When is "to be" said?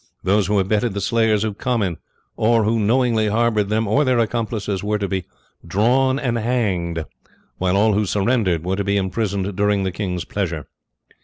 4.97-5.25, 8.77-8.97